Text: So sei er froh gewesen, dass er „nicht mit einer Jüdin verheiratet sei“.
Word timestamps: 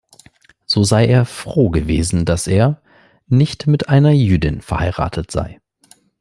So 0.65 0.83
sei 0.83 1.05
er 1.05 1.25
froh 1.25 1.69
gewesen, 1.69 2.25
dass 2.25 2.47
er 2.47 2.81
„nicht 3.27 3.67
mit 3.67 3.87
einer 3.89 4.09
Jüdin 4.09 4.61
verheiratet 4.61 5.29
sei“. 5.29 5.59